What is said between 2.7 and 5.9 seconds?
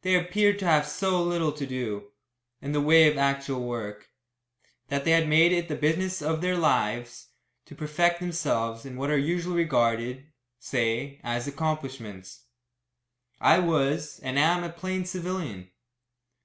the way of actual work, that they had made it the